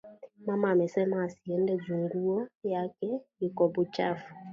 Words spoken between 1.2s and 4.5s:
asiende ju nguwo yake iko buchafu